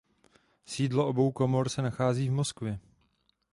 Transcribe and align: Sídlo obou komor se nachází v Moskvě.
Sídlo 0.65 1.07
obou 1.07 1.31
komor 1.31 1.69
se 1.69 1.81
nachází 1.81 2.29
v 2.29 2.31
Moskvě. 2.31 2.79